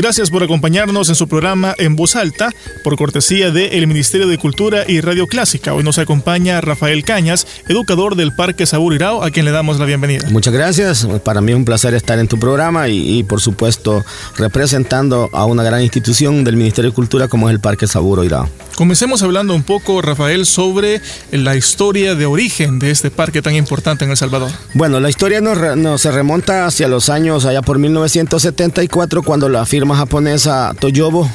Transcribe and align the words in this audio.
Gracias 0.00 0.30
por 0.30 0.42
acompañarnos 0.42 1.10
en 1.10 1.14
su 1.14 1.28
programa 1.28 1.74
En 1.76 1.94
Voz 1.94 2.16
Alta, 2.16 2.48
por 2.82 2.96
cortesía 2.96 3.50
del 3.50 3.86
Ministerio 3.86 4.26
de 4.26 4.38
Cultura 4.38 4.84
y 4.88 5.02
Radio 5.02 5.26
Clásica. 5.26 5.74
Hoy 5.74 5.84
nos 5.84 5.98
acompaña 5.98 6.62
Rafael 6.62 7.04
Cañas, 7.04 7.46
educador 7.68 8.16
del 8.16 8.34
Parque 8.34 8.64
Sabur 8.64 8.94
Irao, 8.94 9.22
a 9.22 9.30
quien 9.30 9.44
le 9.44 9.50
damos 9.50 9.78
la 9.78 9.84
bienvenida. 9.84 10.26
Muchas 10.30 10.54
gracias. 10.54 11.06
Para 11.22 11.42
mí 11.42 11.52
es 11.52 11.58
un 11.58 11.66
placer 11.66 11.92
estar 11.92 12.18
en 12.18 12.28
tu 12.28 12.38
programa 12.38 12.88
y, 12.88 13.22
por 13.24 13.42
supuesto, 13.42 14.02
representando 14.38 15.28
a 15.34 15.44
una 15.44 15.62
gran 15.62 15.82
institución 15.82 16.44
del 16.44 16.56
Ministerio 16.56 16.92
de 16.92 16.94
Cultura 16.94 17.28
como 17.28 17.50
es 17.50 17.54
el 17.54 17.60
Parque 17.60 17.86
Saburo 17.86 18.24
Irao. 18.24 18.48
Comencemos 18.76 19.22
hablando 19.22 19.54
un 19.54 19.64
poco, 19.64 20.00
Rafael, 20.00 20.46
sobre 20.46 21.02
la 21.30 21.54
historia 21.56 22.14
de 22.14 22.24
origen 22.24 22.78
de 22.78 22.90
este 22.90 23.10
parque 23.10 23.42
tan 23.42 23.54
importante 23.54 24.06
en 24.06 24.12
El 24.12 24.16
Salvador. 24.16 24.50
Bueno, 24.72 24.98
la 24.98 25.10
historia 25.10 25.42
no 25.42 25.98
se 25.98 26.10
remonta 26.10 26.64
hacia 26.64 26.88
los 26.88 27.10
años 27.10 27.44
allá 27.44 27.60
por 27.60 27.78
1974, 27.78 29.22
cuando 29.22 29.50
la 29.50 29.66
firma 29.66 29.89
japonesa 29.96 30.74
Toyobo 30.78 31.28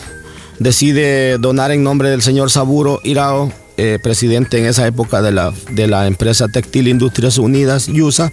decide 0.59 1.37
donar 1.37 1.71
en 1.71 1.83
nombre 1.83 2.09
del 2.09 2.21
señor 2.21 2.51
Saburo 2.51 2.99
Hirao, 3.03 3.51
eh, 3.77 3.99
presidente 4.01 4.57
en 4.57 4.65
esa 4.65 4.87
época 4.87 5.21
de 5.21 5.33
la, 5.33 5.53
de 5.71 5.87
la 5.87 6.07
empresa 6.07 6.47
Textil 6.47 6.87
Industrias 6.87 7.37
Unidas, 7.37 7.87
YUSA, 7.87 8.31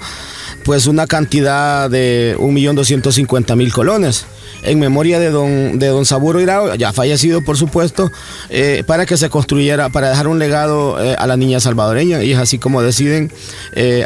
pues 0.64 0.86
una 0.86 1.08
cantidad 1.08 1.90
de 1.90 2.36
1.250.000 2.38 3.72
colones 3.72 4.24
en 4.62 4.78
memoria 4.78 5.18
de 5.18 5.30
don, 5.30 5.80
de 5.80 5.88
don 5.88 6.06
Saburo 6.06 6.40
Hirao, 6.40 6.76
ya 6.76 6.92
fallecido 6.92 7.42
por 7.42 7.56
supuesto, 7.56 8.12
eh, 8.50 8.84
para 8.86 9.04
que 9.04 9.16
se 9.16 9.30
construyera, 9.30 9.88
para 9.88 10.10
dejar 10.10 10.28
un 10.28 10.38
legado 10.38 11.02
eh, 11.02 11.16
a 11.18 11.26
la 11.26 11.36
niña 11.36 11.58
salvadoreña. 11.58 12.22
Y 12.22 12.32
es 12.32 12.38
así 12.38 12.58
como 12.58 12.80
deciden, 12.80 13.32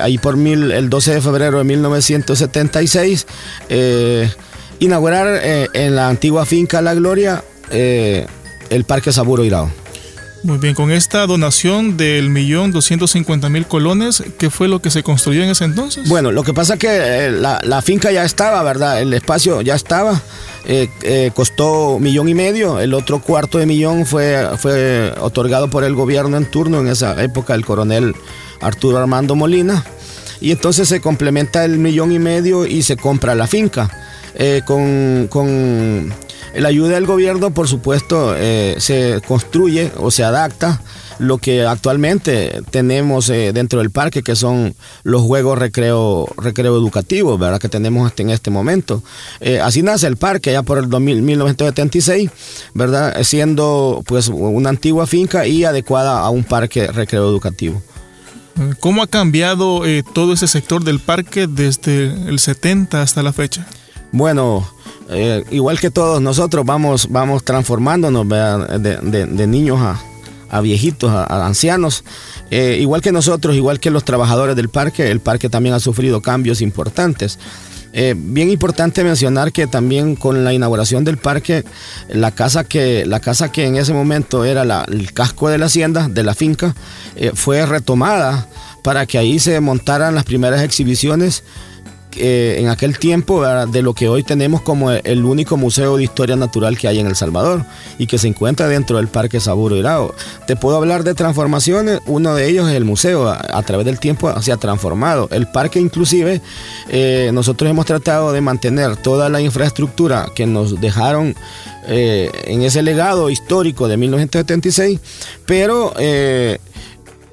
ahí 0.00 0.16
por 0.16 0.38
mil, 0.38 0.72
el 0.72 0.88
12 0.88 1.14
de 1.16 1.20
febrero 1.20 1.58
de 1.58 1.64
1976, 1.64 3.26
inaugurar 4.78 5.40
eh, 5.42 5.68
en 5.72 5.96
la 5.96 6.08
antigua 6.08 6.46
finca 6.46 6.80
La 6.80 6.94
Gloria 6.94 7.42
eh, 7.70 8.26
el 8.70 8.84
Parque 8.84 9.12
Saburo 9.12 9.44
Irao. 9.44 9.70
Muy 10.42 10.58
bien, 10.58 10.74
con 10.74 10.92
esta 10.92 11.26
donación 11.26 11.96
del 11.96 12.30
millón 12.30 12.70
doscientos 12.70 13.10
cincuenta 13.10 13.48
mil 13.48 13.66
colones, 13.66 14.22
¿qué 14.38 14.48
fue 14.48 14.68
lo 14.68 14.80
que 14.80 14.90
se 14.90 15.02
construyó 15.02 15.42
en 15.42 15.50
ese 15.50 15.64
entonces? 15.64 16.08
Bueno, 16.08 16.30
lo 16.30 16.44
que 16.44 16.54
pasa 16.54 16.74
es 16.74 16.78
que 16.78 16.88
eh, 16.90 17.30
la, 17.32 17.82
finca 17.82 18.12
ya 18.12 18.24
estaba, 18.24 18.62
¿verdad? 18.62 19.00
El 19.00 19.12
espacio 19.12 19.60
ya 19.62 19.74
estaba. 19.74 20.20
costó 21.34 21.98
millón 21.98 22.28
y 22.28 22.34
medio, 22.34 22.78
el 22.78 22.94
otro 22.94 23.20
cuarto 23.20 23.58
de 23.58 23.66
millón 23.66 24.06
fue, 24.06 24.46
fue 24.58 25.12
otorgado 25.20 25.68
por 25.68 25.82
el 25.82 25.94
gobierno 25.94 26.36
en 26.36 26.44
turno 26.44 26.80
en 26.80 26.88
esa 26.88 27.20
época, 27.22 27.54
el 27.54 27.64
coronel 27.64 28.14
Arturo 28.60 28.98
Armando 28.98 29.34
Molina. 29.34 29.84
Y 30.40 30.52
entonces 30.52 30.88
se 30.88 31.00
complementa 31.00 31.64
el 31.64 31.78
millón 31.78 32.12
y 32.12 32.18
medio 32.18 32.66
y 32.66 32.82
se 32.82 32.96
compra 32.96 33.34
la 33.34 33.46
finca. 33.46 33.90
Eh, 34.38 34.62
con, 34.64 36.14
la 36.54 36.68
ayuda 36.68 36.94
del 36.94 37.06
gobierno, 37.06 37.52
por 37.52 37.68
supuesto, 37.68 38.34
eh, 38.36 38.76
se 38.78 39.20
construye 39.26 39.92
o 39.96 40.10
se 40.10 40.24
adapta 40.24 40.80
lo 41.18 41.38
que 41.38 41.64
actualmente 41.64 42.60
tenemos 42.70 43.30
eh, 43.30 43.52
dentro 43.54 43.78
del 43.78 43.90
parque, 43.90 44.22
que 44.22 44.36
son 44.36 44.74
los 45.02 45.22
juegos 45.22 45.58
recreo, 45.58 46.28
recreo 46.36 46.76
educativos, 46.76 47.38
¿verdad? 47.38 47.58
Que 47.58 47.70
tenemos 47.70 48.12
en 48.18 48.28
este 48.28 48.50
momento. 48.50 49.02
así 49.62 49.82
nace 49.82 50.06
el 50.06 50.18
parque, 50.18 50.52
ya 50.52 50.62
por 50.62 50.78
el 50.78 50.88
1976, 50.88 52.30
¿verdad? 52.74 53.22
Siendo 53.22 54.02
pues 54.06 54.28
una 54.28 54.68
antigua 54.68 55.06
finca 55.06 55.46
y 55.46 55.64
adecuada 55.64 56.20
a 56.20 56.28
un 56.28 56.44
parque 56.44 56.86
recreo 56.88 57.28
educativo. 57.28 57.82
¿Cómo 58.80 59.02
ha 59.02 59.06
cambiado 59.06 59.82
todo 60.14 60.34
ese 60.34 60.48
sector 60.48 60.84
del 60.84 61.00
parque 61.00 61.46
desde 61.46 62.12
el 62.28 62.38
70 62.38 63.00
hasta 63.00 63.22
la 63.22 63.32
fecha? 63.32 63.66
Bueno, 64.12 64.66
eh, 65.08 65.44
igual 65.50 65.78
que 65.78 65.90
todos 65.90 66.20
nosotros 66.20 66.64
vamos, 66.64 67.08
vamos 67.10 67.44
transformándonos 67.44 68.28
de, 68.28 69.46
niños 69.46 69.78
a, 70.50 70.60
viejitos, 70.60 71.10
a, 71.10 71.46
ancianos. 71.46 72.04
Eh, 72.50 72.78
igual 72.80 73.00
que 73.00 73.12
nosotros, 73.12 73.54
igual 73.56 73.80
que 73.80 73.90
los 73.90 74.04
trabajadores 74.04 74.56
del 74.56 74.68
parque, 74.68 75.10
el 75.10 75.20
parque 75.20 75.48
también 75.48 75.74
ha 75.74 75.80
sufrido 75.80 76.20
cambios 76.22 76.60
importantes. 76.60 77.38
Eh, 77.92 78.14
bien 78.16 78.50
importante 78.50 79.02
mencionar 79.04 79.52
que 79.52 79.66
también 79.66 80.16
con 80.16 80.44
la 80.44 80.52
inauguración 80.52 81.02
del 81.04 81.16
parque, 81.16 81.64
la 82.08 82.30
casa 82.30 82.64
que, 82.64 83.06
la 83.06 83.20
casa 83.20 83.50
que 83.50 83.64
en 83.64 83.76
ese 83.76 83.94
momento 83.94 84.44
era 84.44 84.84
el 84.84 85.12
casco 85.14 85.48
de 85.48 85.56
la 85.56 85.66
hacienda, 85.66 86.08
de 86.08 86.22
la 86.22 86.34
finca, 86.34 86.74
fue 87.34 87.64
retomada 87.64 88.48
para 88.82 89.06
que 89.06 89.16
ahí 89.16 89.38
se 89.38 89.58
montaran 89.60 90.14
las 90.14 90.24
primeras 90.24 90.60
exhibiciones 90.62 91.42
eh, 92.16 92.56
en 92.58 92.68
aquel 92.68 92.98
tiempo 92.98 93.44
de 93.44 93.82
lo 93.82 93.94
que 93.94 94.08
hoy 94.08 94.22
tenemos 94.22 94.62
como 94.62 94.90
el 94.90 95.24
único 95.24 95.56
museo 95.56 95.96
de 95.96 96.04
historia 96.04 96.36
natural 96.36 96.78
que 96.78 96.88
hay 96.88 96.98
en 96.98 97.06
El 97.06 97.16
Salvador 97.16 97.64
y 97.98 98.06
que 98.06 98.18
se 98.18 98.28
encuentra 98.28 98.68
dentro 98.68 98.96
del 98.96 99.08
Parque 99.08 99.40
Saburo 99.40 99.76
Irao. 99.76 100.14
Te 100.46 100.56
puedo 100.56 100.76
hablar 100.76 101.04
de 101.04 101.14
transformaciones, 101.14 102.00
uno 102.06 102.34
de 102.34 102.48
ellos 102.48 102.68
es 102.68 102.74
el 102.74 102.84
museo, 102.84 103.28
a, 103.28 103.62
través 103.62 103.86
del 103.86 103.98
tiempo 103.98 104.32
se 104.40 104.52
ha 104.52 104.56
transformado. 104.56 105.28
El 105.30 105.46
parque 105.48 105.80
inclusive, 105.80 106.40
eh, 106.88 107.30
nosotros 107.32 107.70
hemos 107.70 107.86
tratado 107.86 108.32
de 108.32 108.40
mantener 108.40 108.96
toda 108.96 109.28
la 109.28 109.40
infraestructura 109.40 110.30
que 110.34 110.46
nos 110.46 110.80
dejaron 110.80 111.34
eh, 111.88 112.30
en 112.44 112.62
ese 112.62 112.82
legado 112.82 113.30
histórico 113.30 113.88
de 113.88 113.96
1976, 113.96 115.00
pero 115.46 115.92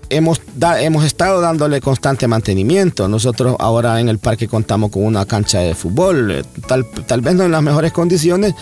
hemos, 0.10 0.42
hemos 0.80 1.04
estado 1.04 1.42
dándole 1.42 1.82
constante 1.82 2.28
mantenimiento. 2.28 3.08
Nosotros 3.08 3.56
ahora 3.60 4.00
en 4.00 4.10
el 4.10 4.20
parque 4.20 4.48
contamos 4.48 4.92
con 4.92 5.06
una 5.06 5.26
cancha 5.26 5.60
de 5.60 5.76
fútbol, 5.76 6.32
eh, 6.32 6.44
tal, 6.68 6.86
tal 6.86 7.22
vez 7.22 7.36
no 7.36 7.44
en 7.44 7.52
las 7.52 7.64
mejores 7.64 7.92
condiciones, 7.92 8.54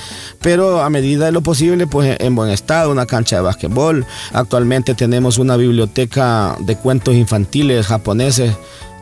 pero 0.42 0.82
a 0.82 0.90
medida 0.90 1.26
de 1.26 1.32
lo 1.32 1.42
posible, 1.42 1.88
pues 1.88 2.18
en 2.20 2.36
buen 2.36 2.50
estado, 2.50 2.92
una 2.92 3.06
cancha 3.06 3.38
de 3.38 3.42
básquetbol. 3.42 4.06
Actualmente 4.34 4.96
tenemos 4.96 5.38
una 5.38 5.58
biblioteca 5.58 6.56
de 6.60 6.76
cuentos 6.76 7.16
infantiles 7.16 7.88
japoneses 7.88 8.54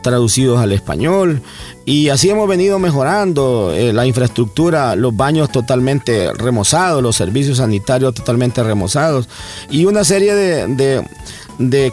traducidos 0.02 0.60
al 0.60 0.72
español 0.72 1.42
y 1.84 2.08
así 2.08 2.30
hemos 2.30 2.48
venido 2.48 2.80
mejorando 2.80 3.74
eh, 3.74 3.92
la 3.92 4.06
infraestructura, 4.06 4.96
los 4.96 5.14
baños 5.14 5.52
totalmente 5.52 6.32
remozados, 6.34 7.04
los 7.04 7.18
servicios 7.18 7.58
sanitarios 7.58 8.14
totalmente 8.14 8.64
remozados 8.64 9.28
y 9.70 9.84
una 9.84 10.06
serie 10.06 10.34
de 10.34 11.04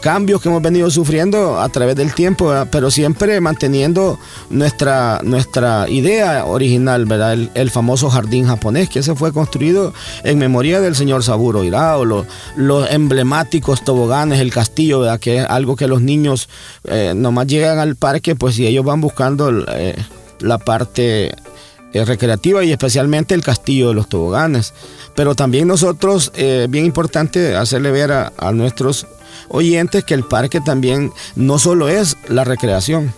cambios 0.00 0.40
que 0.40 0.48
hemos 0.48 0.62
venido 0.62 0.90
sufriendo 0.90 1.60
a 1.60 1.68
través 1.68 1.96
del 1.96 2.14
tiempo, 2.14 2.52
pero 2.70 2.90
siempre 2.90 3.40
manteniendo 3.40 4.18
nuestra, 4.48 5.20
nuestra 5.24 5.88
idea 5.88 6.44
original, 6.44 7.04
¿verdad? 7.04 7.32
El, 7.54 7.70
famoso 7.70 8.08
jardín 8.08 8.46
japonés, 8.46 8.88
que 8.88 9.02
se 9.02 9.16
fue 9.16 9.32
construido 9.32 9.92
en 10.22 10.38
memoria 10.38 10.80
del 10.80 10.94
señor 10.94 11.24
Saburo 11.24 11.64
Hirao, 11.64 12.04
los, 12.04 12.26
los 12.56 12.88
emblemáticos 12.90 13.84
toboganes, 13.84 14.38
el 14.38 14.52
castillo, 14.52 15.02
que 15.18 15.38
es 15.38 15.46
algo 15.48 15.74
que 15.74 15.88
los 15.88 16.00
niños 16.00 16.48
eh, 16.84 17.12
nomás 17.16 17.48
llegan 17.48 17.80
al 17.80 17.96
parque, 17.96 18.36
pues 18.36 18.54
si 18.54 18.66
ellos 18.66 18.84
van 18.84 19.00
buscando 19.00 19.50
eh, 19.68 19.96
la 20.40 20.58
parte 20.58 21.34
eh, 21.92 22.04
recreativa 22.04 22.62
y 22.62 22.70
especialmente 22.70 23.34
el 23.34 23.42
castillo 23.42 23.88
de 23.88 23.94
los 23.94 24.08
toboganes. 24.08 24.74
Pero 25.16 25.34
también 25.34 25.66
nosotros, 25.66 26.30
bien 26.68 26.84
importante 26.84 27.56
hacerle 27.56 27.90
ver 27.90 28.12
a 28.12 28.52
nuestros 28.52 29.06
oyentes 29.48 30.04
que 30.04 30.14
el 30.14 30.24
parque 30.24 30.60
también 30.60 31.12
no 31.34 31.58
solo 31.58 31.88
es 31.88 32.16
la 32.28 32.44
recreación. 32.44 33.12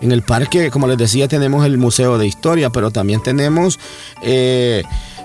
En 0.00 0.12
el 0.12 0.22
parque, 0.22 0.70
como 0.70 0.86
les 0.86 0.98
decía, 0.98 1.28
tenemos 1.28 1.64
el 1.66 1.78
Museo 1.78 2.18
de 2.18 2.26
Historia, 2.26 2.70
pero 2.70 2.90
también 2.90 3.22
tenemos 3.22 3.78
eh, 4.22 4.82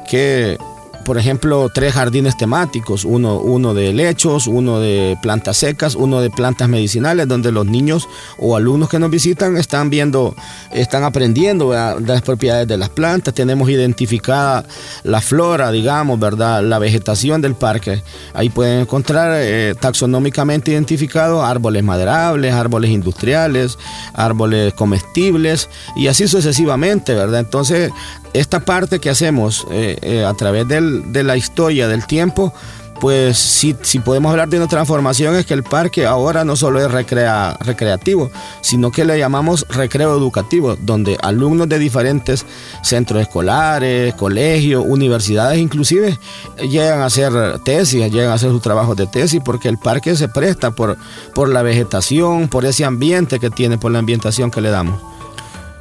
que 0.10 0.58
por 1.04 1.18
ejemplo, 1.18 1.70
tres 1.74 1.94
jardines 1.94 2.38
temáticos, 2.38 3.06
uno, 3.06 3.40
uno 3.40 3.74
de 3.74 3.94
lechos, 3.94 4.48
uno 4.48 4.80
de 4.80 5.18
plantas 5.22 5.58
secas, 5.58 5.96
uno 5.96 6.22
de 6.22 6.30
plantas 6.30 6.70
medicinales, 6.70 7.28
donde 7.28 7.52
los 7.52 7.66
niños 7.66 8.08
o 8.38 8.56
alumnos 8.56 8.90
que 8.90 9.00
nos 9.00 9.10
visitan 9.10 9.58
están 9.58 9.90
viendo, 9.90 10.36
están 10.72 11.04
aprendiendo 11.04 11.74
las 11.74 12.22
propiedades 12.22 12.68
de 12.68 12.78
las 12.78 12.90
plantas. 12.90 13.34
Tenemos 13.34 13.70
identificada 13.70 14.66
la 15.04 15.22
flora, 15.22 15.72
digamos, 15.72 16.20
¿verdad? 16.20 16.64
La 16.64 16.80
vegetación 16.80 17.42
del 17.42 17.56
parque. 17.56 18.02
Ahí 18.34 18.50
pueden 18.50 18.82
encontrar 18.82 19.32
eh, 19.36 19.76
taxonómicamente 19.80 20.72
identificados 20.72 21.44
árboles 21.44 21.84
maderables, 21.84 22.54
árboles 22.54 22.92
industriales, 22.92 23.78
árboles 24.14 24.74
comestibles 24.74 25.70
y 25.96 26.08
así 26.08 26.28
sucesivamente, 26.28 27.14
¿verdad? 27.14 27.40
Entonces, 27.40 27.92
esta 28.34 28.62
parte 28.62 29.00
que 29.00 29.10
hacemos 29.10 29.68
eh, 29.72 29.98
eh, 30.02 30.26
a 30.26 30.34
través 30.34 30.68
de 30.92 31.24
la 31.24 31.38
historia, 31.38 31.88
del 31.88 32.06
tiempo, 32.06 32.54
pues 33.02 33.40
si, 33.40 33.76
si, 33.82 33.98
podemos 33.98 34.30
hablar 34.30 34.48
de 34.48 34.58
una 34.58 34.68
transformación 34.68 35.36
es 35.36 35.48
que 35.48 35.56
el 35.56 35.64
parque 35.64 36.06
ahora 36.06 36.46
no 36.46 36.56
solo 36.56 36.80
es 36.80 36.92
recrea, 36.92 37.58
recreativo, 37.60 38.30
sino 38.62 38.92
que 38.92 39.06
le 39.06 39.18
llamamos 39.18 39.66
recreo 39.70 40.16
educativo, 40.16 40.78
donde 40.80 41.18
alumnos 41.24 41.68
de 41.68 41.80
diferentes 41.80 42.46
centros 42.84 43.20
escolares, 43.20 44.14
colegios, 44.14 44.86
universidades 44.88 45.58
inclusive, 45.58 46.20
llegan 46.70 47.00
a 47.00 47.06
hacer 47.06 47.34
tesis, 47.64 48.12
llegan 48.12 48.30
a 48.30 48.36
hacer 48.36 48.52
sus 48.52 48.62
trabajos 48.62 48.96
de 48.96 49.08
tesis, 49.08 49.42
porque 49.44 49.68
el 49.68 49.80
parque 49.80 50.16
se 50.16 50.30
presta 50.30 50.70
por, 50.70 50.96
por 51.34 51.50
la 51.50 51.64
vegetación, 51.64 52.50
por 52.50 52.66
ese 52.66 52.86
ambiente 52.86 53.40
que 53.40 53.50
tiene, 53.50 53.80
por 53.80 53.92
la 53.92 53.98
ambientación 53.98 54.52
que 54.52 54.62
le 54.62 54.70
damos. 54.70 55.02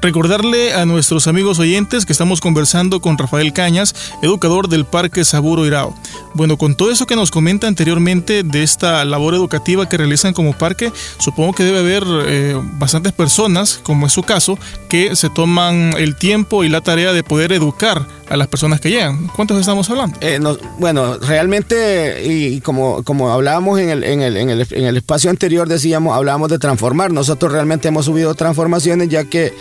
Recordarle 0.02 0.72
a 0.72 0.86
nuestros 0.86 1.26
amigos 1.26 1.58
oyentes 1.58 2.06
que 2.06 2.12
estamos 2.12 2.40
conversando 2.40 3.00
con 3.00 3.18
Rafael 3.18 3.52
Cañas, 3.52 3.94
educador 4.22 4.68
del 4.68 4.86
Parque 4.86 5.26
Saburo 5.26 5.66
Irao. 5.66 5.94
Bueno, 6.32 6.56
con 6.56 6.74
todo 6.74 6.90
eso 6.90 7.04
que 7.04 7.16
nos 7.16 7.30
comenta 7.30 7.66
anteriormente 7.66 8.42
de 8.42 8.62
esta 8.62 9.04
labor 9.04 9.34
educativa 9.34 9.88
que 9.90 9.98
realizan 9.98 10.32
como 10.32 10.54
parque, 10.54 10.90
supongo 11.18 11.52
que 11.52 11.64
debe 11.64 11.80
haber 11.80 12.04
eh, 12.26 12.58
bastantes 12.78 13.12
personas, 13.12 13.80
como 13.82 14.06
es 14.06 14.12
su 14.14 14.22
caso, 14.22 14.58
que 14.88 15.14
se 15.16 15.28
toman 15.28 15.92
el 15.98 16.16
tiempo 16.16 16.64
y 16.64 16.70
la 16.70 16.80
tarea 16.80 17.12
de 17.12 17.22
poder 17.22 17.52
educar 17.52 18.06
a 18.30 18.36
las 18.38 18.48
personas 18.48 18.80
que 18.80 18.88
llegan. 18.88 19.26
¿Cuántos 19.36 19.60
estamos 19.60 19.90
hablando? 19.90 20.16
Eh, 20.22 20.40
bueno, 20.78 21.18
realmente, 21.18 22.22
y 22.24 22.60
como, 22.62 23.02
como 23.02 23.30
hablábamos 23.30 23.78
en 23.80 23.90
el, 23.90 24.04
en, 24.04 24.22
el, 24.22 24.36
en, 24.38 24.48
el, 24.48 24.66
en 24.70 24.84
el 24.84 24.96
espacio 24.96 25.28
anterior, 25.28 25.68
decíamos, 25.68 26.16
hablábamos 26.16 26.48
de 26.48 26.58
transformar. 26.58 27.12
Nosotros 27.12 27.52
realmente 27.52 27.88
hemos 27.88 28.06
subido 28.06 28.34
transformaciones 28.34 29.08
ya 29.08 29.24
que 29.24 29.52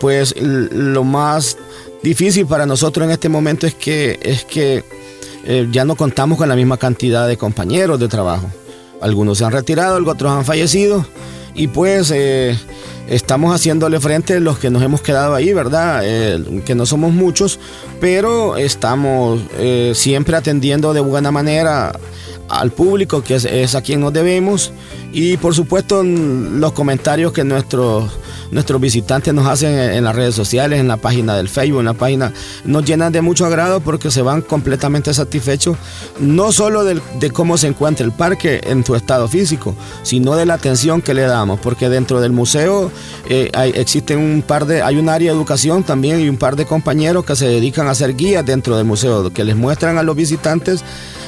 pues 0.00 0.34
lo 0.40 1.04
más 1.04 1.56
difícil 2.02 2.46
para 2.46 2.66
nosotros 2.66 3.04
en 3.04 3.10
este 3.10 3.28
momento 3.28 3.66
es 3.66 3.74
que, 3.74 4.18
es 4.22 4.44
que 4.44 4.84
eh, 5.44 5.68
ya 5.70 5.84
no 5.84 5.96
contamos 5.96 6.38
con 6.38 6.48
la 6.48 6.56
misma 6.56 6.76
cantidad 6.76 7.26
de 7.28 7.36
compañeros 7.36 7.98
de 8.00 8.08
trabajo. 8.08 8.50
Algunos 9.00 9.38
se 9.38 9.44
han 9.44 9.52
retirado, 9.52 9.98
otros 10.08 10.32
han 10.32 10.44
fallecido 10.44 11.06
y 11.54 11.68
pues 11.68 12.10
eh, 12.14 12.58
estamos 13.08 13.54
haciéndole 13.54 14.00
frente 14.00 14.34
a 14.34 14.40
los 14.40 14.58
que 14.58 14.70
nos 14.70 14.82
hemos 14.82 15.02
quedado 15.02 15.34
ahí, 15.34 15.52
¿verdad? 15.52 16.00
Eh, 16.04 16.62
que 16.64 16.74
no 16.74 16.86
somos 16.86 17.12
muchos, 17.12 17.58
pero 18.00 18.56
estamos 18.56 19.40
siempre 19.94 20.36
atendiendo 20.36 20.92
de 20.94 21.00
buena 21.00 21.30
manera 21.30 21.92
al 22.48 22.70
público, 22.70 23.22
que 23.22 23.34
es, 23.34 23.74
a 23.74 23.82
quien 23.82 24.00
nos 24.00 24.12
debemos, 24.12 24.72
y 25.12 25.36
por 25.36 25.54
supuesto 25.54 26.02
los 26.02 26.72
comentarios 26.72 27.32
que 27.32 27.44
nuestros, 27.44 28.10
nuestros 28.50 28.80
visitantes 28.80 29.32
nos 29.34 29.46
hacen 29.46 29.78
en, 29.78 30.04
las 30.04 30.14
redes 30.14 30.34
sociales, 30.34 30.80
en 30.80 30.88
la 30.88 30.96
página 30.96 31.36
del 31.36 31.48
Facebook, 31.48 31.80
en 31.80 31.86
la 31.86 31.94
página, 31.94 32.32
nos 32.64 32.84
llenan 32.84 33.12
de 33.12 33.20
mucho 33.20 33.46
agrado 33.46 33.80
porque 33.80 34.10
se 34.10 34.22
van 34.22 34.42
completamente 34.42 35.12
satisfechos, 35.14 35.76
no 36.20 36.52
solo 36.52 36.84
de, 36.84 37.00
cómo 37.30 37.58
se 37.58 37.68
encuentra 37.68 38.04
el 38.04 38.12
parque 38.12 38.60
en 38.64 38.84
su 38.84 38.94
estado 38.94 39.28
físico, 39.28 39.74
sino 40.02 40.36
de 40.36 40.46
la 40.46 40.54
atención 40.54 41.02
que 41.02 41.14
le 41.14 41.22
damos, 41.22 41.60
porque 41.60 41.88
dentro 41.88 42.20
del 42.20 42.32
museo 42.32 42.90
eh, 43.28 43.50
hay, 43.54 43.70
existen 43.74 44.18
un 44.18 44.42
par 44.42 44.66
de, 44.66 44.82
hay 44.82 44.96
un 44.96 45.08
área 45.08 45.30
de 45.30 45.36
educación 45.36 45.82
también 45.82 46.20
y 46.20 46.28
un 46.28 46.36
par 46.36 46.56
de 46.56 46.66
compañeros 46.66 47.24
que 47.24 47.36
se 47.36 47.46
dedican 47.46 47.88
a 47.88 47.90
hacer 47.90 48.16
guías 48.16 48.44
dentro 48.44 48.76
del 48.76 48.86
museo, 48.86 49.32
que 49.32 49.44
les 49.44 49.56
muestran 49.56 49.98
a 49.98 50.02
los 50.02 50.16
visitantes 50.16 50.84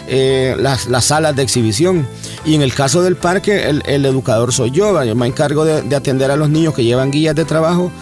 eh, 0.09 0.57
las, 0.59 0.89
salas 1.05 1.37
de 1.37 1.43
exhibición. 1.43 2.07
Y 2.45 2.55
en 2.55 2.63
el 2.63 2.75
caso 2.75 3.03
del 3.03 3.17
parque, 3.17 3.69
el, 3.69 4.05
educador 4.05 4.53
soy 4.53 4.71
yo, 4.71 5.03
yo 5.05 5.15
me 5.15 5.27
encargo 5.27 5.65
de 5.65 5.97
atender 5.97 6.31
a 6.31 6.37
los 6.37 6.49
niños 6.49 6.75
que 6.75 6.85
llevan 6.85 7.11
guías 7.11 7.35
de 7.35 7.45
trabajo 7.45 7.93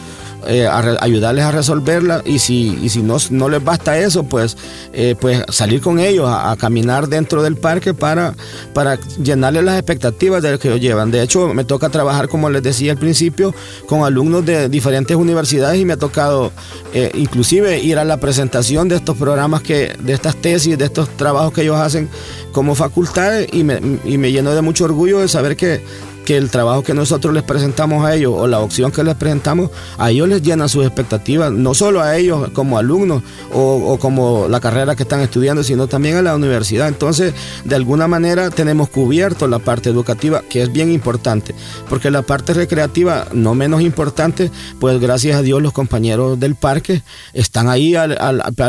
eh, 0.48 0.66
ayudarles 0.66 1.44
a 1.44 1.50
resolverla 1.50 2.22
y 2.24 2.38
si, 2.38 2.78
y 2.82 2.88
si 2.88 3.02
no, 3.02 3.16
no 3.30 3.48
les 3.48 3.62
basta 3.62 3.98
eso, 3.98 4.24
pues, 4.24 4.56
eh, 4.92 5.14
pues 5.20 5.42
salir 5.48 5.80
con 5.80 5.98
ellos 5.98 6.28
a, 6.28 6.56
caminar 6.56 7.08
dentro 7.08 7.42
del 7.42 7.56
parque 7.56 7.92
para, 7.92 8.34
para 8.72 8.98
llenarles 9.22 9.64
las 9.64 9.76
expectativas 9.76 10.42
de 10.42 10.52
lo 10.52 10.58
que 10.58 10.68
ellos 10.68 10.80
llevan. 10.80 11.10
De 11.10 11.22
hecho, 11.22 11.48
me 11.52 11.64
toca 11.64 11.90
trabajar, 11.90 12.28
como 12.28 12.48
les 12.50 12.62
decía 12.62 12.92
al 12.92 12.98
principio, 12.98 13.54
con 13.86 14.04
alumnos 14.04 14.44
de 14.46 14.68
diferentes 14.68 15.16
universidades 15.16 15.80
y 15.80 15.84
me 15.84 15.94
ha 15.94 15.98
tocado 15.98 16.52
eh, 16.94 17.10
inclusive 17.14 17.78
ir 17.80 17.98
a 17.98 18.04
la 18.04 18.18
presentación 18.18 18.88
de 18.88 18.96
estos 18.96 19.16
programas, 19.16 19.62
que, 19.62 19.96
de 20.00 20.12
estas 20.12 20.36
tesis, 20.36 20.78
de 20.78 20.84
estos 20.84 21.08
trabajos 21.16 21.52
que 21.52 21.62
ellos 21.62 21.76
hacen 21.76 22.08
como 22.52 22.74
facultad 22.74 23.40
y 23.52 23.64
me, 23.64 23.80
y 24.04 24.16
me 24.18 24.32
lleno 24.32 24.54
de 24.54 24.62
mucho 24.62 24.84
orgullo 24.84 25.18
de 25.18 25.28
saber 25.28 25.56
que 25.56 25.82
que 26.26 26.36
el 26.36 26.50
trabajo 26.50 26.82
que 26.82 26.92
nosotros 26.92 27.32
les 27.32 27.44
presentamos 27.44 28.04
a 28.04 28.14
ellos 28.14 28.34
o 28.36 28.48
la 28.48 28.58
opción 28.58 28.90
que 28.90 29.04
les 29.04 29.14
presentamos, 29.14 29.70
a 29.96 30.10
ellos 30.10 30.28
les 30.28 30.42
llena 30.42 30.68
sus 30.68 30.84
expectativas, 30.84 31.52
no 31.52 31.72
solo 31.72 32.02
a 32.02 32.16
ellos 32.16 32.50
como 32.52 32.78
alumnos 32.78 33.22
o, 33.52 33.96
como 34.00 34.48
la 34.48 34.58
carrera 34.58 34.96
que 34.96 35.04
están 35.04 35.20
estudiando, 35.20 35.62
sino 35.62 35.86
también 35.86 36.16
a 36.16 36.22
la 36.22 36.34
universidad. 36.34 36.88
Entonces, 36.88 37.32
de 37.64 37.76
alguna 37.76 38.08
manera 38.08 38.50
tenemos 38.50 38.88
cubierto 38.88 39.46
la 39.46 39.60
parte 39.60 39.88
educativa, 39.88 40.42
que 40.50 40.62
es 40.62 40.72
bien 40.72 40.90
importante, 40.90 41.54
porque 41.88 42.10
la 42.10 42.22
parte 42.22 42.52
recreativa, 42.52 43.28
no 43.32 43.54
menos 43.54 43.80
importante, 43.80 44.50
pues 44.80 45.00
gracias 45.00 45.36
a 45.36 45.42
Dios 45.42 45.62
los 45.62 45.72
compañeros 45.72 46.40
del 46.40 46.56
parque 46.56 47.02
están 47.34 47.68
ahí 47.68 47.94
al, 47.94 48.16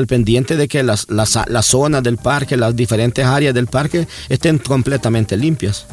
pendiente 0.07 0.57
de 0.57 0.67
que 0.67 0.83
las, 0.83 1.09
las, 1.09 1.39
las 1.47 1.65
zonas 1.65 2.03
del 2.03 2.17
parque, 2.17 2.55
las 2.55 2.75
diferentes 2.75 3.25
áreas 3.25 3.55
del 3.55 3.65
parque 3.65 4.07
estén 4.29 4.59
completamente 4.59 5.35
limpias. 5.35 5.87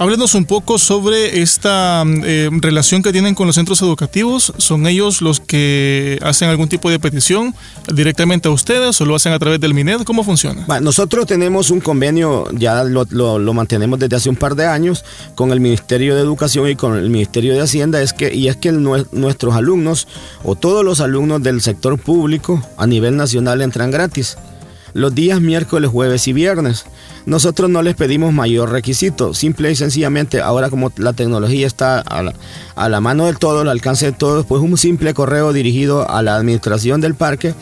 Háblenos 0.00 0.34
un 0.34 0.46
poco 0.46 0.78
sobre 0.78 1.42
esta 1.42 2.04
eh, 2.24 2.48
relación 2.50 3.02
que 3.02 3.12
tienen 3.12 3.34
con 3.34 3.46
los 3.46 3.56
centros 3.56 3.82
educativos. 3.82 4.50
¿Son 4.56 4.86
ellos 4.86 5.20
los 5.20 5.40
que 5.40 6.18
hacen 6.22 6.48
algún 6.48 6.70
tipo 6.70 6.88
de 6.88 6.98
petición 6.98 7.54
directamente 7.94 8.48
a 8.48 8.50
ustedes 8.50 8.98
o 9.02 9.04
lo 9.04 9.14
hacen 9.14 9.34
a 9.34 9.38
través 9.38 9.60
del 9.60 9.74
MINED? 9.74 10.04
¿Cómo 10.04 10.24
funciona? 10.24 10.64
nosotros 10.80 11.26
tenemos 11.26 11.70
un 11.70 11.80
convenio, 11.80 12.48
ya 12.52 12.82
lo, 12.82 13.52
mantenemos 13.52 13.98
desde 13.98 14.16
hace 14.16 14.30
un 14.30 14.36
par 14.36 14.54
de 14.54 14.64
años, 14.64 15.04
con 15.34 15.52
el 15.52 15.60
Ministerio 15.60 16.14
de 16.14 16.22
Educación 16.22 16.70
y 16.70 16.76
con 16.76 16.96
el 16.96 17.10
Ministerio 17.10 17.52
de 17.52 17.60
Hacienda, 17.60 18.00
es 18.00 18.14
que, 18.14 18.34
y 18.34 18.48
es 18.48 18.56
que 18.56 18.72
nuestros 18.72 19.54
alumnos 19.54 20.08
o 20.44 20.56
todos 20.56 20.82
los 20.82 21.00
alumnos 21.02 21.42
del 21.42 21.60
sector 21.60 22.00
público 22.00 22.66
a 22.78 22.86
nivel 22.86 23.18
nacional 23.18 23.60
entran 23.60 23.90
gratis 23.90 24.38
los 24.94 25.14
días 25.14 25.40
miércoles, 25.40 25.90
jueves 25.90 26.26
y 26.28 26.32
viernes. 26.32 26.84
Nosotros 27.26 27.68
no 27.68 27.82
les 27.82 27.94
pedimos 27.94 28.32
mayor 28.32 28.70
requisito, 28.70 29.34
simple 29.34 29.70
y 29.70 29.76
sencillamente, 29.76 30.40
ahora 30.40 30.70
como 30.70 30.92
la 30.96 31.12
tecnología 31.12 31.66
está 31.66 32.00
a 32.00 32.88
la, 32.88 33.00
mano 33.00 33.26
de 33.26 33.34
todos, 33.34 33.62
al 33.62 33.68
alcance 33.68 34.06
de 34.06 34.12
todos, 34.12 34.46
pues 34.46 34.62
un 34.62 34.76
simple 34.78 35.12
correo 35.14 35.52
dirigido 35.52 36.08
a 36.08 36.22
la 36.22 36.36
administración 36.36 37.00
del 37.00 37.14
parque, 37.14 37.54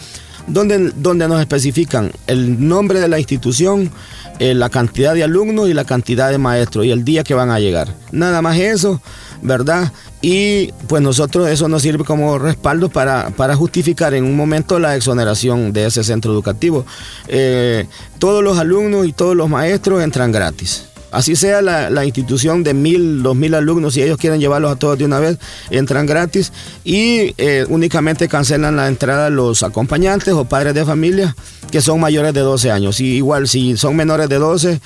donde, 0.47 0.93
donde 0.97 1.29
nos 1.29 1.41
especifican 1.41 2.13
el 2.27 2.69
nombre 2.69 3.01
de 3.01 3.09
la 3.09 3.19
institución, 3.19 3.91
eh, 4.39 4.55
la 4.55 4.71
cantidad 4.71 5.15
de 5.15 5.25
alumnos 5.25 5.69
y 5.69 5.75
la 5.75 5.85
cantidad 5.85 6.31
de 6.31 6.39
maestros 6.39 6.87
y 6.87 6.91
el 6.91 7.05
día 7.05 7.25
que 7.25 7.35
van 7.35 7.51
a 7.51 7.59
llegar. 7.59 7.93
Nada 8.13 8.41
más 8.41 8.57
eso, 8.59 9.03
¿verdad? 9.43 9.93
Y 10.21 10.73
pues 10.89 11.03
nosotros 11.03 11.49
eso 11.49 11.69
nos 11.69 11.83
sirve 11.83 12.05
como 12.05 12.39
respaldo 12.39 12.89
para, 12.89 13.33
justificar 13.57 14.15
en 14.15 14.25
un 14.25 14.37
momento 14.37 14.79
la 14.79 14.97
exoneración 14.97 15.73
de 15.73 15.87
ese 15.87 16.05
centro 16.05 16.33
educativo. 16.33 16.85
Eh, 17.29 17.87
todos 18.19 18.43
los 18.43 18.59
alumnos 18.59 19.07
y 19.07 19.13
todos 19.13 19.37
los 19.37 19.49
maestros 19.49 20.03
entran 20.03 20.33
gratis. 20.33 20.85
Así 21.11 21.37
sea 21.37 21.63
la, 21.63 22.05
institución 22.05 22.63
de 22.63 22.75
mil, 22.75 23.23
dos 23.23 23.35
mil 23.35 23.55
alumnos, 23.55 23.95
si 23.95 24.03
ellos 24.03 24.19
quieren 24.19 24.41
llevarlos 24.41 24.73
a 24.73 24.77
todos 24.77 24.99
de 24.99 25.05
una 25.05 25.19
vez, 25.19 25.39
entran 25.71 26.07
gratis 26.07 26.53
y 26.85 27.35
eh, 27.39 27.65
únicamente 27.69 28.29
cancelan 28.29 28.77
la 28.77 28.89
entrada 28.89 29.31
los 29.31 29.63
acompañantes 29.63 30.35
o 30.35 30.45
padres 30.45 30.75
de 30.75 30.85
familia 30.85 31.35
que 31.71 31.81
son 31.81 32.01
mayores 32.01 32.35
de 32.35 32.41
12 32.41 32.71
años. 32.71 33.01
Y 33.01 33.17
igual, 33.17 33.49
si 33.49 33.77
son 33.77 33.97
menores 33.97 34.29
de 34.29 34.37
12 34.37 34.81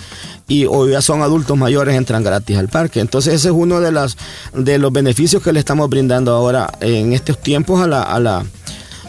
y 0.49 0.67
o 0.67 0.89
ya 0.89 1.01
son 1.01 1.23
adultos 1.23 1.57
mayores, 1.57 1.97
entran 1.97 2.23
gratis 2.23 2.57
al 2.57 2.69
parque. 2.69 3.01
Entonces, 3.01 3.35
ese 3.35 3.49
es 3.49 3.55
uno 3.55 3.81
de, 3.81 3.93
las, 3.93 4.17
de 4.55 4.79
los 4.79 4.93
beneficios 4.93 5.43
que 5.43 5.53
le 5.53 5.61
estamos 5.61 5.89
brindando 5.89 6.35
ahora 6.35 6.71
en 6.81 7.13
estos 7.13 7.39
tiempos 7.39 7.81
a 7.81 7.87
la, 7.87 8.03
a 8.03 8.21
la, 8.21 8.45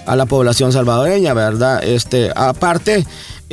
a 0.06 0.16
la 0.16 0.26
población 0.26 0.72
salvadoreña, 0.72 1.34
¿verdad? 1.34 1.84
Este, 1.84 2.32
aparte, 2.36 3.06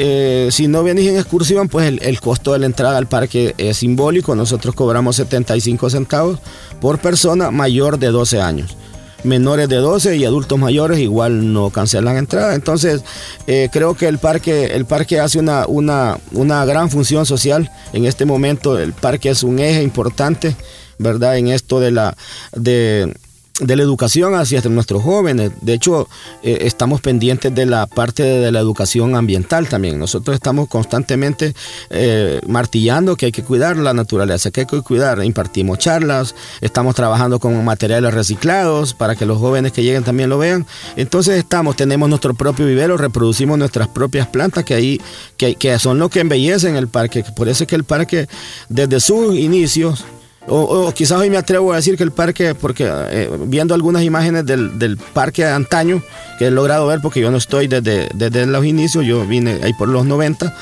Eh, 0.03 0.49
si 0.51 0.67
no 0.67 0.83
venís 0.83 1.09
en 1.09 1.19
excursión, 1.19 1.69
pues 1.69 1.87
el, 2.01 2.21
costo 2.21 2.55
de 2.55 2.59
la 2.59 2.65
entrada 2.65 2.97
al 2.97 3.07
parque 3.07 3.55
es 3.59 3.77
simbólico. 3.77 4.35
Nosotros 4.35 4.75
cobramos 4.75 5.17
75 5.17 5.91
centavos 5.91 6.39
por 6.81 7.01
persona 7.01 7.51
mayor 7.51 7.99
de 7.99 8.07
12 8.07 8.41
años 8.41 8.77
menores 9.25 9.69
de 9.69 9.77
12 9.77 10.17
y 10.17 10.25
adultos 10.25 10.59
mayores 10.59 10.99
igual 10.99 11.53
no 11.53 11.69
cancelan 11.69 12.17
entrada. 12.17 12.55
Entonces, 12.55 13.03
eh, 13.47 13.69
creo 13.71 13.95
que 13.95 14.09
el 14.09 14.17
parque, 14.17 14.75
el 14.75 14.87
parque 14.87 15.21
hace 15.21 15.39
una, 15.39 15.67
una, 15.67 16.17
una 16.33 16.65
gran 16.65 16.89
función 16.89 17.27
social. 17.27 17.71
En 17.93 18.07
este 18.07 18.25
momento, 18.25 18.79
el 18.79 18.95
parque 18.95 19.29
es 19.29 19.43
un 19.43 19.59
eje 19.59 19.83
importante, 19.83 20.57
¿verdad? 20.97 21.37
En 21.37 21.49
esto 21.49 21.79
de 21.79 21.91
la. 21.91 22.17
De, 22.57 23.13
de 23.61 23.77
la 23.77 23.83
educación 23.83 24.35
hacia 24.35 24.61
nuestros 24.63 25.03
jóvenes. 25.03 25.53
De 25.61 25.75
hecho, 25.75 26.09
eh, 26.43 26.59
estamos 26.63 27.01
pendientes 27.01 27.55
de 27.55 27.67
la 27.67 27.87
parte 27.87 28.23
de 28.23 28.51
la 28.53 28.61
educación 28.61 29.15
ambiental 29.15 29.69
también. 29.69 29.99
Nosotros 29.99 30.35
estamos 30.35 30.69
constantemente 30.69 31.55
eh, 31.91 32.41
martillando 32.47 33.17
que 33.17 33.27
hay 33.27 33.33
que 33.33 33.45
cuidar 33.45 33.77
la 33.77 33.95
naturaleza, 33.95 34.51
que 34.51 34.61
hay 34.61 34.67
que 34.67 34.81
cuidar. 34.83 35.23
Impartimos 35.25 35.79
charlas, 35.79 36.35
estamos 36.61 36.95
trabajando 36.95 37.39
con 37.39 37.63
materiales 37.65 38.13
reciclados 38.15 38.95
para 38.95 39.15
que 39.15 39.27
los 39.27 39.39
jóvenes 39.39 39.73
que 39.73 39.83
lleguen 39.83 40.05
también 40.05 40.29
lo 40.29 40.39
vean. 40.39 40.67
Entonces 40.97 41.39
estamos, 41.39 41.77
tenemos 41.77 42.09
nuestro 42.09 42.35
propio 42.35 42.67
vivero, 42.67 42.97
reproducimos 42.97 43.59
nuestras 43.59 43.89
propias 43.89 44.27
plantas 44.27 44.65
que 44.65 44.75
ahí, 44.75 45.01
que, 45.37 45.55
que 45.55 45.79
son 45.79 45.99
lo 45.99 46.09
que 46.09 46.21
embellecen 46.21 46.77
el 46.77 46.89
parque. 46.89 47.25
Por 47.37 47.49
eso 47.49 47.65
es 47.65 47.69
que 47.69 47.77
el 47.77 47.85
parque, 47.85 48.27
desde 48.69 49.01
sus 49.01 49.37
inicios, 49.37 50.05
o, 50.51 50.93
quizás 50.93 51.19
hoy 51.19 51.31
me 51.31 51.37
atrevo 51.37 51.73
a 51.73 51.77
decir 51.77 51.97
que 51.97 52.03
el 52.03 52.11
parque, 52.11 52.55
porque 52.55 52.89
eh, 52.91 53.31
viendo 53.47 53.75
algunas 53.75 54.03
imágenes 54.03 54.45
del, 54.45 54.99
parque 55.13 55.45
de 55.45 55.53
antaño, 55.53 56.03
que 56.39 56.47
he 56.47 56.51
logrado 56.51 56.87
ver, 56.87 57.01
porque 57.01 57.21
yo 57.21 57.31
no 57.31 57.37
estoy 57.37 57.69
desde, 57.69 58.09
desde 58.15 58.47
los 58.47 58.65
inicios, 58.65 59.05
yo 59.05 59.27
vine 59.27 59.61
ahí 59.63 59.73
por 59.75 59.89
los 59.89 60.05
90 60.05 60.55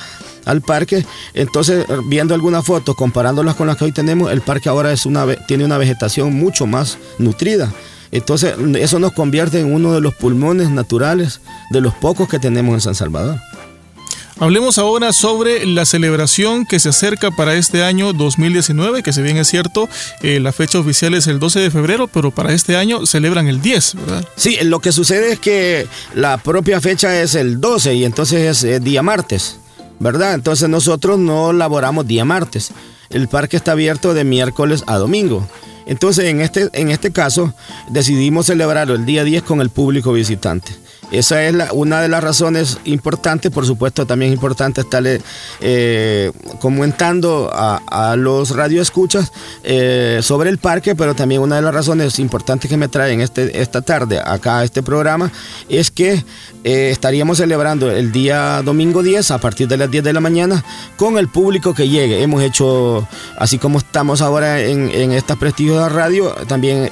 al 0.45 0.61
parque, 0.63 1.05
entonces 1.35 1.87
viendo 2.07 2.35
algunas 2.35 2.65
fotos, 2.65 2.97
comparándolas 2.97 3.55
con 3.55 3.67
las 3.67 3.77
que 3.77 3.85
hoy 3.85 3.93
tenemos, 3.93 4.31
el 4.31 4.41
parque 4.41 4.69
ahora 4.69 4.93
es 4.93 5.07
una, 5.07 5.27
tiene 5.47 5.65
una 5.65 5.79
vegetación 5.79 6.35
mucho 6.35 6.67
más 6.67 6.99
nutrida. 7.19 7.73
Entonces 8.11 8.55
eso 8.79 8.99
nos 8.99 9.13
convierte 9.13 9.61
en 9.61 9.73
uno 9.73 9.93
de 9.93 10.01
los 10.01 10.15
pulmones 10.15 10.71
naturales 10.71 11.41
de 11.71 11.81
los 11.81 11.95
pocos 11.95 12.29
que 12.29 12.39
tenemos 12.39 12.75
en 12.75 12.81
San 12.81 12.95
Salvador. 12.95 13.39
Hablemos 14.41 14.79
ahora 14.79 15.13
sobre 15.13 15.67
la 15.67 15.85
celebración 15.85 16.65
que 16.65 16.79
se 16.79 16.91
acerca 16.91 17.33
para 17.33 17.57
este 17.57 17.83
año 17.83 18.13
2019, 18.13 19.03
que 19.03 19.13
si 19.13 19.21
bien 19.21 19.37
es 19.37 19.49
cierto, 19.49 19.89
eh, 20.23 20.39
la 20.39 20.53
fecha 20.53 20.79
oficial 20.79 21.15
es 21.15 21.27
el 21.27 21.41
12 21.41 21.59
de 21.59 21.71
febrero, 21.73 22.07
pero 22.07 22.31
para 22.31 22.53
este 22.53 22.77
año 22.77 23.05
celebran 23.05 23.49
el 23.49 23.61
10, 23.61 23.97
¿verdad? 23.97 24.25
Sí, 24.37 24.57
lo 24.63 24.79
que 24.79 24.93
sucede 24.93 25.33
es 25.33 25.41
que 25.41 25.89
la 26.15 26.39
propia 26.39 26.81
fecha 26.81 27.21
es 27.21 27.35
el 27.35 27.61
12 27.61 27.97
y 27.97 28.05
entonces 28.05 28.63
es 28.63 28.85
día 28.85 29.03
martes, 29.03 29.59
¿verdad? 29.99 30.35
Entonces 30.35 30.69
nosotros 30.69 31.19
no 31.19 31.53
laboramos 31.53 32.07
día 32.07 32.25
martes. 32.25 32.71
El 33.11 33.27
parque 33.27 33.57
está 33.57 33.73
abierto 33.73 34.15
de 34.15 34.23
miércoles 34.23 34.85
a 34.87 34.99
domingo. 34.99 35.49
Entonces 35.87 36.27
en 36.27 36.43
este, 36.43 36.69
en 36.75 36.91
este 36.91 37.11
caso 37.11 37.55
decidimos 37.91 38.47
celebrarlo 38.47 38.95
el 38.95 39.05
día 39.05 39.25
10 39.25 39.43
con 39.43 39.61
el 39.61 39.71
público 39.71 40.13
visitante. 40.13 40.71
Esa 41.11 41.43
es 41.45 41.55
una 41.73 42.03
de 42.03 42.09
las 42.09 42.23
razones 42.23 42.79
importantes, 42.85 43.51
por 43.51 43.65
supuesto 43.65 44.05
también 44.07 44.31
es 44.31 44.37
importante 44.37 44.83
estarle 44.83 45.23
eh, 45.61 46.33
comentando 46.61 47.51
a, 47.53 48.15
los 48.17 48.55
radioescuchas 48.55 49.33
eh, 49.65 50.21
sobre 50.23 50.51
el 50.51 50.59
parque, 50.59 50.95
pero 50.95 51.15
también 51.15 51.41
una 51.41 51.57
de 51.57 51.63
las 51.63 51.73
razones 51.75 52.19
importantes 52.19 52.69
que 52.69 52.77
me 52.77 52.89
traen 52.89 53.21
este, 53.21 53.61
esta 53.61 53.81
tarde 53.81 54.21
acá 54.23 54.59
a 54.59 54.65
este 54.65 54.83
programa 54.83 55.31
es 55.69 55.91
que 55.91 56.25
eh, 56.65 56.91
estaríamos 56.91 57.39
celebrando 57.39 57.91
el 57.91 58.13
día 58.13 58.63
domingo 58.63 59.03
10 59.03 59.31
a 59.31 59.39
partir 59.39 59.69
de 59.69 59.77
las 59.77 59.91
10 59.91 60.05
de 60.05 60.13
la 60.13 60.21
mañana 60.21 60.65
con 60.97 61.17
el 61.17 61.29
público 61.29 61.75
que 61.75 61.89
llegue. 61.89 62.23
Hemos 62.23 62.43
hecho, 62.43 63.09
así 63.39 63.59
como 63.59 63.79
estamos 63.79 64.21
ahora 64.21 64.61
en, 64.61 64.91
en 64.91 65.13
esta 65.13 65.37
prestigiosa 65.37 65.89
radio, 65.89 66.35
también 66.47 66.91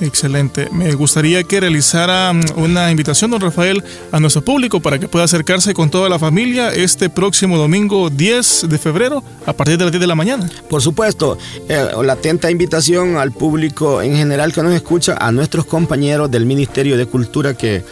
Excelente. 0.00 0.68
Me 0.70 0.92
gustaría 0.94 1.42
que 1.42 1.60
realizara 1.60 2.32
mm, 2.32 2.40
una 2.56 2.90
invitación, 2.90 3.30
don 3.30 3.40
Rafael, 3.40 3.82
a 4.12 4.20
nuestro 4.20 4.42
público 4.42 4.80
para 4.80 4.98
que 4.98 5.08
pueda 5.08 5.24
acercarse 5.24 5.74
con 5.74 5.90
toda 5.90 6.08
la 6.08 6.18
familia 6.18 6.70
este 6.70 7.10
próximo 7.10 7.58
domingo 7.58 8.08
10 8.08 8.66
de 8.68 8.78
febrero 8.78 9.24
a 9.44 9.52
partir 9.52 9.76
de 9.76 9.84
las 9.84 9.92
10 9.92 10.00
de 10.00 10.06
la 10.06 10.14
mañana. 10.14 10.48
Por 10.70 10.82
supuesto, 10.82 11.36
eh, 11.68 11.88
la 12.02 12.12
atenta 12.12 12.50
invitación 12.50 13.16
al 13.16 13.32
público 13.32 14.00
en 14.00 14.14
general 14.14 14.52
que 14.52 14.62
nos 14.62 14.72
escucha, 14.72 15.16
a 15.18 15.32
nuestros 15.32 15.66
compañeros 15.66 16.30
del 16.30 16.46
Ministerio 16.46 16.96
de 16.96 17.06
Cultura 17.06 17.54
que, 17.54 17.82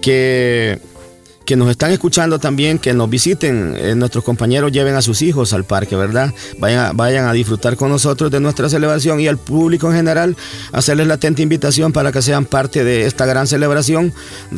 que 0.00 0.80
que 1.44 1.56
nos 1.56 1.70
están 1.70 1.90
escuchando 1.92 2.38
también, 2.38 2.78
que 2.78 2.94
nos 2.94 3.08
visiten, 3.10 3.74
eh, 3.76 3.94
nuestros 3.94 4.24
compañeros 4.24 4.72
lleven 4.72 4.94
a 4.94 5.02
sus 5.02 5.22
hijos 5.22 5.52
al 5.52 5.64
parque, 5.64 5.96
¿verdad? 5.96 6.32
Vayan, 6.58 7.26
a 7.26 7.32
disfrutar 7.32 7.76
con 7.76 7.90
nosotros 7.90 8.30
de 8.30 8.40
nuestra 8.40 8.68
celebración 8.68 9.20
y 9.20 9.28
al 9.28 9.38
público 9.38 9.88
en 9.88 9.96
general, 9.96 10.36
hacerles 10.72 11.06
la 11.06 11.14
atenta 11.14 11.42
invitación 11.42 11.92
para 11.92 12.12
que 12.12 12.22
sean 12.22 12.44
parte 12.44 12.84
de 12.84 13.06
esta 13.06 13.26
gran 13.26 13.46
celebración, 13.46 14.12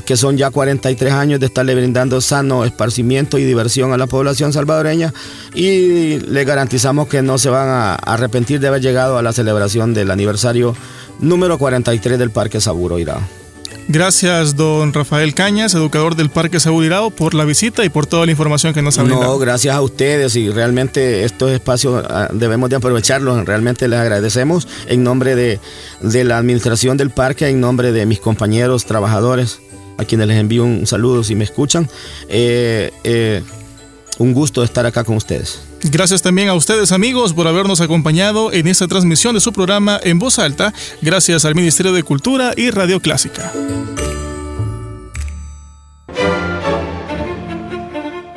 que 0.04 0.16
son 0.16 0.36
ya 0.36 0.50
43 0.50 1.12
años 1.12 1.40
de 1.40 1.46
estarle 1.46 1.74
brindando 1.74 2.20
sano 2.20 2.64
esparcimiento 2.64 3.38
y 3.38 3.44
diversión 3.44 3.92
a 3.92 3.96
la 3.96 4.06
población 4.06 4.52
salvadoreña 4.52 5.12
y 5.54 6.18
les 6.20 6.46
garantizamos 6.46 7.08
que 7.08 7.22
no 7.22 7.38
se 7.38 7.50
van 7.50 7.68
a 7.68 7.94
arrepentir 7.94 8.60
de 8.60 8.68
haber 8.68 8.82
llegado 8.82 9.18
a 9.18 9.22
la 9.22 9.32
celebración 9.32 9.94
del 9.94 10.10
aniversario 10.10 10.74
número 11.20 11.58
43 11.58 12.18
del 12.18 12.30
Parque 12.30 12.60
Saburo 12.60 12.98
Irá. 12.98 13.20
Gracias, 13.88 14.56
don 14.56 14.94
Rafael 14.94 15.34
Cañas, 15.34 15.74
educador 15.74 16.16
del 16.16 16.30
Parque 16.30 16.58
Seguridad, 16.58 17.02
por 17.10 17.34
la 17.34 17.44
visita 17.44 17.84
y 17.84 17.90
por 17.90 18.06
toda 18.06 18.24
la 18.24 18.32
información 18.32 18.72
que 18.72 18.80
nos 18.80 18.98
ha 18.98 19.02
brindado. 19.02 19.34
No, 19.34 19.38
gracias 19.38 19.74
a 19.74 19.82
ustedes 19.82 20.36
y 20.36 20.48
realmente 20.48 21.24
estos 21.24 21.50
espacios 21.50 22.02
ah, 22.08 22.28
debemos 22.32 22.70
de 22.70 22.76
aprovecharlos. 22.76 23.44
Realmente 23.44 23.86
les 23.86 23.98
agradecemos 23.98 24.66
en 24.88 25.02
nombre 25.02 25.36
de, 25.36 25.60
la 26.24 26.38
administración 26.38 26.96
del 26.96 27.10
parque, 27.10 27.48
en 27.48 27.60
nombre 27.60 27.92
de 27.92 28.06
mis 28.06 28.20
compañeros 28.20 28.86
trabajadores, 28.86 29.60
a 29.98 30.04
quienes 30.04 30.28
les 30.28 30.38
envío 30.38 30.64
un 30.64 30.86
saludo 30.86 31.22
si 31.22 31.34
me 31.34 31.44
escuchan. 31.44 31.88
Eh, 32.28 32.90
eh, 33.04 33.42
un 34.18 34.32
gusto 34.32 34.62
estar 34.62 34.86
acá 34.86 35.04
con 35.04 35.16
ustedes. 35.16 35.60
Gracias 35.82 36.22
también 36.22 36.48
a 36.48 36.54
ustedes 36.54 36.92
amigos 36.92 37.32
por 37.32 37.46
habernos 37.46 37.80
acompañado 37.80 38.52
en 38.52 38.66
esta 38.66 38.88
transmisión 38.88 39.34
de 39.34 39.40
su 39.40 39.52
programa 39.52 40.00
en 40.02 40.18
voz 40.18 40.38
alta, 40.38 40.72
gracias 41.02 41.44
al 41.44 41.54
Ministerio 41.54 41.92
de 41.92 42.02
Cultura 42.02 42.52
y 42.56 42.70
Radio 42.70 43.00
Clásica. 43.00 43.52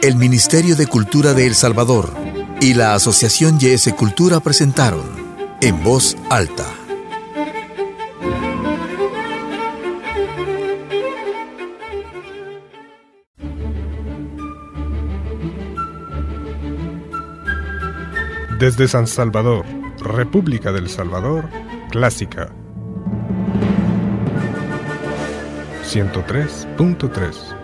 el 0.08 0.16
Ministerio 0.16 0.78
de 0.78 0.88
Cultura 0.88 1.34
de 1.34 1.48
El 1.48 1.54
Salvador 1.54 2.14
y 2.62 2.76
la 2.76 2.94
Asociación 2.94 3.60
YS 3.60 3.92
Cultura 3.94 4.40
presentaron 4.40 5.04
En 5.60 5.84
Voz 5.84 6.16
Alta. 6.30 6.87
Desde 18.60 18.88
San 18.88 19.06
Salvador, 19.06 19.66
República 20.00 20.72
del 20.72 20.90
Salvador, 20.90 21.48
Clásica. 21.92 22.50
103.3 25.84 27.56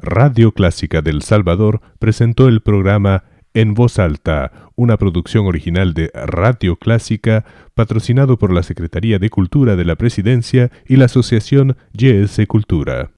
Radio 0.00 0.52
Clásica 0.52 1.02
del 1.02 1.22
Salvador 1.22 1.80
presentó 1.98 2.46
el 2.46 2.62
programa 2.62 3.24
En 3.56 3.74
Voz 3.74 4.00
Alta, 4.00 4.50
una 4.74 4.96
producción 4.96 5.46
original 5.46 5.94
de 5.94 6.10
Radio 6.12 6.74
Clásica, 6.74 7.44
patrocinado 7.74 8.36
por 8.36 8.52
la 8.52 8.64
Secretaría 8.64 9.20
de 9.20 9.30
Cultura 9.30 9.76
de 9.76 9.84
la 9.84 9.94
Presidencia 9.94 10.72
y 10.88 10.96
la 10.96 11.04
Asociación 11.04 11.76
YS 11.92 12.40
Cultura. 12.48 13.12